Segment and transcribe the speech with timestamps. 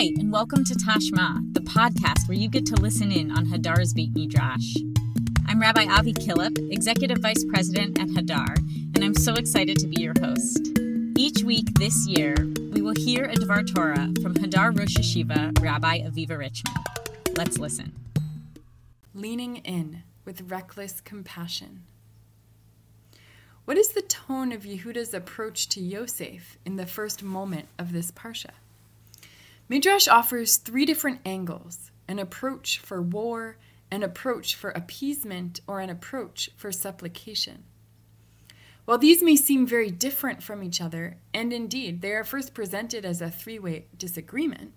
[0.00, 3.92] Hi, and welcome to Tashma, the podcast where you get to listen in on Hadar's
[3.92, 4.76] Beit Midrash.
[5.46, 8.56] I'm Rabbi Avi Killip, Executive Vice President at Hadar,
[8.94, 10.70] and I'm so excited to be your host.
[11.18, 12.34] Each week this year,
[12.72, 16.82] we will hear a Dvar Torah from Hadar Rosh Hashiva, Rabbi Aviva Richman.
[17.34, 17.92] Let's listen.
[19.12, 21.82] Leaning in with reckless compassion.
[23.66, 28.10] What is the tone of Yehuda's approach to Yosef in the first moment of this
[28.10, 28.52] parsha?
[29.70, 33.56] Midrash offers three different angles an approach for war,
[33.88, 37.62] an approach for appeasement, or an approach for supplication.
[38.84, 43.04] While these may seem very different from each other, and indeed they are first presented
[43.04, 44.72] as a three way disagreement,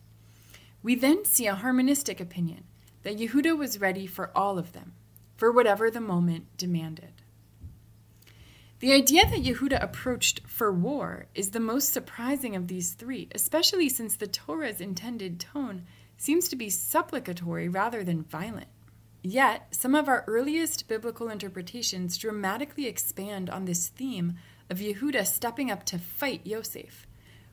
[0.84, 2.66] we then see a harmonistic opinion
[3.02, 4.94] that Yehuda was ready for all of them,
[5.36, 7.23] for whatever the moment demanded.
[8.84, 13.88] The idea that Yehuda approached for war is the most surprising of these three, especially
[13.88, 15.86] since the Torah's intended tone
[16.18, 18.68] seems to be supplicatory rather than violent.
[19.22, 24.36] Yet, some of our earliest biblical interpretations dramatically expand on this theme
[24.70, 27.08] of Yehuda stepping up to fight Yosef,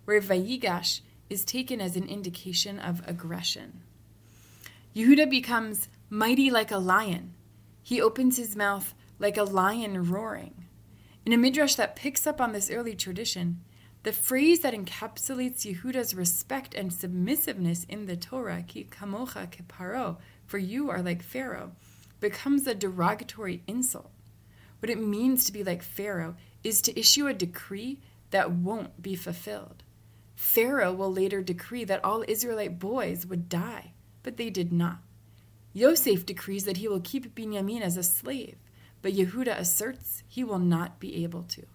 [0.07, 3.83] where Vayigash is taken as an indication of aggression.
[4.97, 7.35] Yehuda becomes mighty like a lion.
[7.85, 10.67] He opens his mouth like a lion roaring.
[11.27, 13.61] In a midrash that picks up on this early tradition,
[14.03, 20.57] the phrase that encapsulates Yehuda's respect and submissiveness in the Torah, ki kamocha keparo, for
[20.57, 21.73] you are like Pharaoh,
[22.21, 24.11] becomes a derogatory insult.
[24.79, 29.15] What it means to be like Pharaoh is to issue a decree that won't be
[29.15, 29.83] fulfilled.
[30.35, 35.01] Pharaoh will later decree that all Israelite boys would die, but they did not.
[35.75, 38.57] Yosef decrees that he will keep Binyamin as a slave.
[39.03, 41.67] But Yehuda asserts he will not be able to.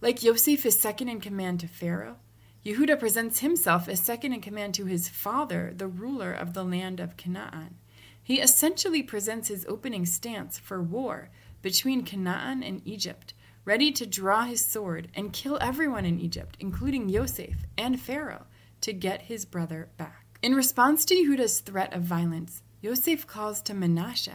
[0.00, 2.16] Like Yosef is second in command to Pharaoh,
[2.64, 6.98] Yehuda presents himself as second in command to his father, the ruler of the land
[6.98, 7.76] of Canaan.
[8.22, 11.28] He essentially presents his opening stance for war
[11.60, 13.34] between Canaan and Egypt,
[13.66, 18.46] ready to draw his sword and kill everyone in Egypt, including Yosef and Pharaoh,
[18.80, 20.38] to get his brother back.
[20.42, 24.32] In response to Yehuda's threat of violence, Yosef calls to Menashe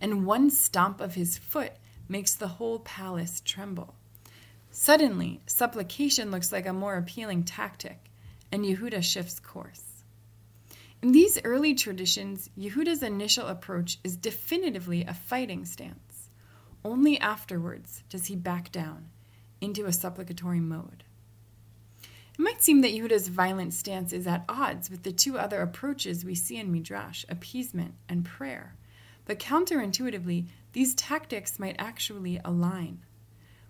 [0.00, 1.72] and one stomp of his foot
[2.08, 3.94] makes the whole palace tremble.
[4.70, 8.10] Suddenly, supplication looks like a more appealing tactic,
[8.52, 10.02] and Yehuda shifts course.
[11.02, 16.28] In these early traditions, Yehuda's initial approach is definitively a fighting stance.
[16.84, 19.08] Only afterwards does he back down
[19.60, 21.04] into a supplicatory mode.
[22.02, 26.24] It might seem that Yehuda's violent stance is at odds with the two other approaches
[26.24, 28.76] we see in Midrash appeasement and prayer.
[29.24, 33.00] But counterintuitively, these tactics might actually align.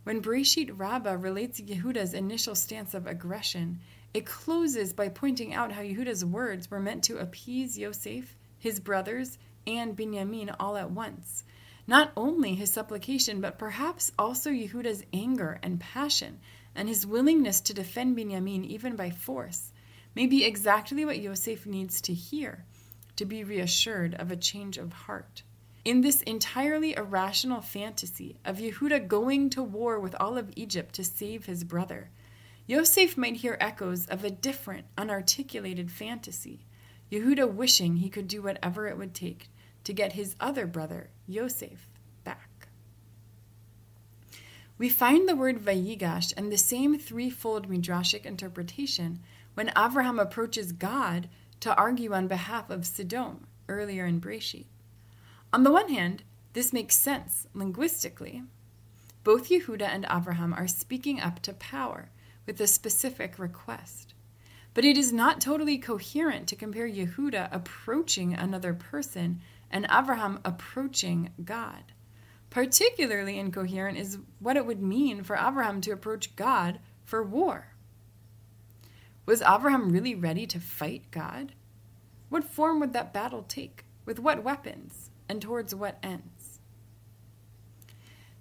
[0.05, 3.81] When Breshit Rabbah relates Yehuda's initial stance of aggression,
[4.15, 9.39] it closes by pointing out how Yehuda's words were meant to appease Yosef, his brothers,
[9.66, 11.44] and Binyamin all at once.
[11.87, 16.41] Not only his supplication, but perhaps also Yehuda's anger and passion,
[16.75, 19.72] and his willingness to defend Binyamin even by force,
[20.15, 22.65] may be exactly what Yosef needs to hear
[23.20, 25.42] to be reassured of a change of heart.
[25.84, 31.04] In this entirely irrational fantasy of Yehuda going to war with all of Egypt to
[31.04, 32.09] save his brother,
[32.66, 36.64] Yosef might hear echoes of a different, unarticulated fantasy,
[37.12, 39.50] Yehuda wishing he could do whatever it would take
[39.84, 41.91] to get his other brother, Yosef,
[42.25, 42.69] back.
[44.78, 49.20] We find the word Vayigash and the same threefold midrashic interpretation
[49.53, 51.28] when Avraham approaches God
[51.60, 54.66] to argue on behalf of Sodom earlier in Breshit.
[55.53, 56.22] On the one hand,
[56.53, 58.43] this makes sense linguistically.
[59.22, 62.10] Both Yehuda and Abraham are speaking up to power
[62.47, 64.15] with a specific request.
[64.72, 69.41] But it is not totally coherent to compare Yehuda approaching another person
[69.71, 71.92] and Abraham approaching God.
[72.50, 77.75] Particularly incoherent is what it would mean for Abraham to approach God for war.
[79.30, 81.53] Was Abraham really ready to fight God?
[82.30, 83.84] What form would that battle take?
[84.04, 85.10] With what weapons?
[85.28, 86.59] and towards what ends.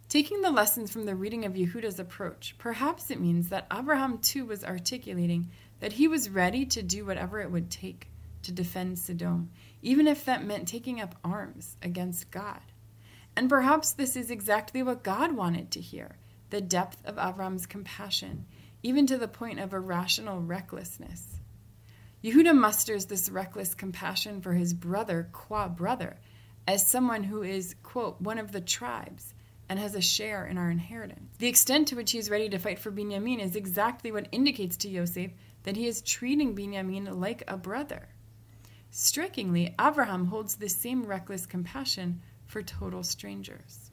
[0.07, 4.47] Taking the lessons from the reading of Yehuda's approach, perhaps it means that Abraham too
[4.47, 8.07] was articulating that he was ready to do whatever it would take
[8.41, 9.51] to defend Sodom,
[9.83, 12.61] even if that meant taking up arms against God.
[13.35, 16.17] And perhaps this is exactly what God wanted to hear
[16.49, 18.47] the depth of Abraham's compassion,
[18.83, 21.39] even to the point of irrational recklessness.
[22.23, 26.17] Yehuda musters this reckless compassion for his brother, qua brother,
[26.67, 29.33] as someone who is, quote, one of the tribes
[29.69, 31.35] and has a share in our inheritance.
[31.37, 34.75] The extent to which he is ready to fight for Binyamin is exactly what indicates
[34.77, 35.31] to Yosef
[35.63, 38.09] that he is treating Binyamin like a brother.
[38.91, 43.88] Strikingly, Abraham holds the same reckless compassion for total strangers.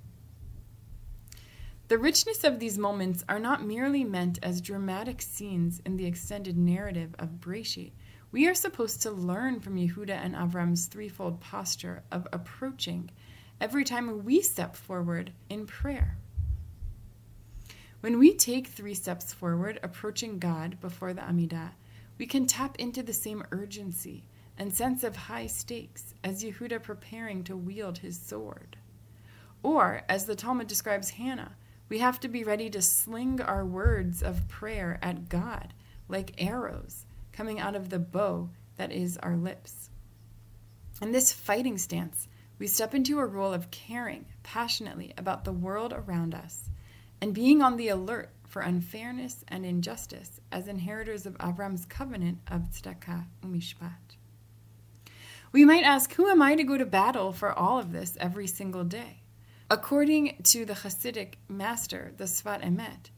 [1.88, 6.59] The richness of these moments are not merely meant as dramatic scenes in the extended
[6.59, 7.93] narrative of Breshit.
[8.33, 13.11] We are supposed to learn from Yehuda and Avram's threefold posture of approaching
[13.61, 16.19] every time we step forward in prayer.
[18.00, 21.71] When we take three steps forward, approaching God before the Amidah,
[22.19, 24.25] we can tap into the same urgency
[24.59, 28.77] and sense of high stakes as Yehuda preparing to wield his sword.
[29.62, 31.55] Or, as the Talmud describes Hannah,
[31.88, 35.73] we have to be ready to sling our words of prayer at God
[36.09, 39.91] like arrows coming out of the bow that is our lips.
[41.00, 42.29] In this fighting stance,
[42.59, 46.71] we step into a role of caring passionately about the world around us
[47.21, 52.71] and being on the alert for unfairness and injustice as inheritors of Avram's covenant of
[52.71, 54.17] tzedakah umishpat.
[55.53, 58.47] We might ask, who am I to go to battle for all of this every
[58.47, 59.23] single day?
[59.68, 63.10] According to the Hasidic master, the Sfat Emet,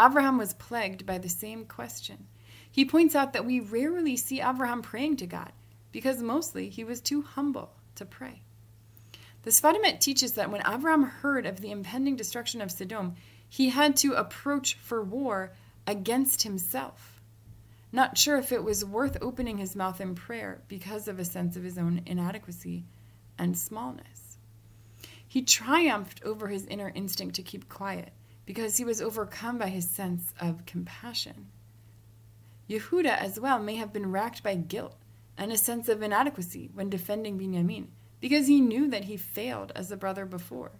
[0.00, 2.26] Abraham was plagued by the same question.
[2.68, 5.52] He points out that we rarely see Abraham praying to God
[5.92, 8.42] because mostly he was too humble to pray.
[9.44, 13.14] The Sfat Emet teaches that when Abraham heard of the impending destruction of Sodom,
[13.48, 15.52] he had to approach for war
[15.86, 17.20] against himself.
[17.92, 21.54] Not sure if it was worth opening his mouth in prayer because of a sense
[21.56, 22.86] of his own inadequacy
[23.38, 24.21] and smallness.
[25.32, 28.12] He triumphed over his inner instinct to keep quiet
[28.44, 31.46] because he was overcome by his sense of compassion.
[32.68, 34.98] Yehuda as well may have been racked by guilt
[35.38, 37.86] and a sense of inadequacy when defending Binyamin
[38.20, 40.72] because he knew that he failed as a brother before.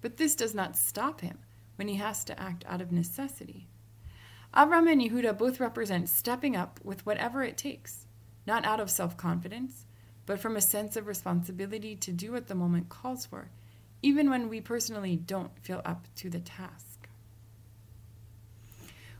[0.00, 1.40] But this does not stop him
[1.76, 3.68] when he has to act out of necessity.
[4.54, 8.06] Avram and Yehuda both represent stepping up with whatever it takes,
[8.46, 9.84] not out of self confidence,
[10.24, 13.50] but from a sense of responsibility to do what the moment calls for
[14.04, 17.08] even when we personally don't feel up to the task.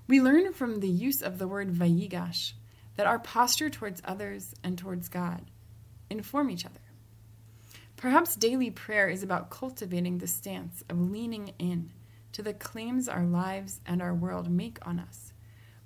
[0.06, 2.52] We learn from the use of the word vayigash
[2.96, 5.50] that our posture towards others and towards God
[6.10, 6.74] inform each other.
[7.96, 11.90] Perhaps daily prayer is about cultivating the stance of leaning in
[12.32, 15.32] to the claims our lives and our world make on us.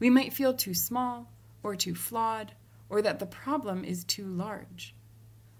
[0.00, 1.30] We might feel too small
[1.62, 2.54] or too flawed
[2.88, 4.96] or that the problem is too large.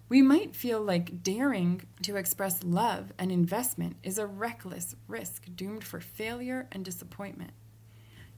[0.09, 5.85] We might feel like daring to express love and investment is a reckless risk doomed
[5.85, 7.51] for failure and disappointment.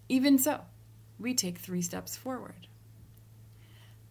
[0.09, 0.63] Even so,
[1.19, 2.67] we take three steps forward.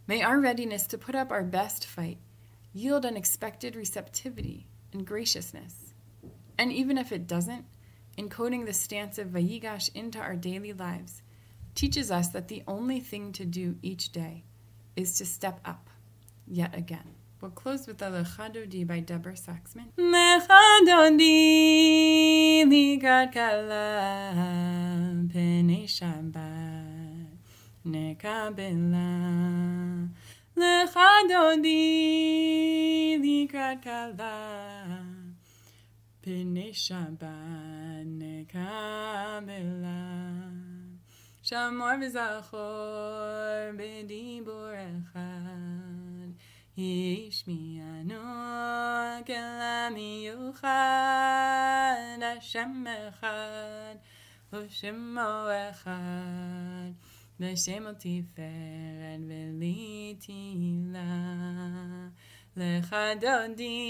[0.07, 2.19] May our readiness to put up our best fight
[2.73, 5.93] yield unexpected receptivity and graciousness.
[6.57, 7.65] And even if it doesn't,
[8.17, 11.21] encoding the stance of Vayigash into our daily lives
[11.75, 14.45] teaches us that the only thing to do each day
[14.95, 15.89] is to step up
[16.47, 17.15] yet again.
[17.41, 19.95] We'll close with the Lecha Dodi by Deborah Sacks Mintz.
[19.97, 24.33] Lecha Dodi likrat kala
[25.31, 27.37] pene Shabbat
[27.87, 29.09] nekabela
[30.57, 31.79] Lecha Dodi
[33.23, 34.35] likrat kala
[36.21, 40.01] pene Shabbat nekabela
[41.41, 45.68] Shamor v'zachor b'dibur echad
[46.78, 48.22] השמיענו
[49.26, 50.68] כלה מיוחד,
[52.22, 53.94] השם אחד
[54.52, 56.90] ושמו אחד,
[57.40, 61.00] בשם על תפארת ולי תהילה.
[62.56, 63.86] לך דודי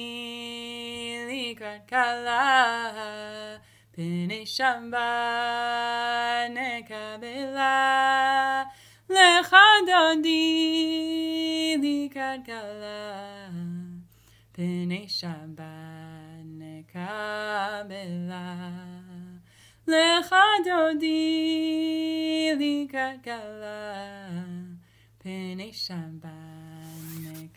[1.30, 2.90] לקראת כלה,
[3.92, 4.98] פני שבת
[6.50, 7.74] נקבלה.
[9.10, 11.37] לך דודי
[12.09, 12.99] kalkala
[14.53, 15.07] pene
[16.91, 18.47] kamela
[19.87, 21.21] lecha dodi
[22.59, 23.79] li kalkala
[25.23, 25.67] pene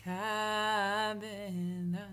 [0.03, 2.05] kamela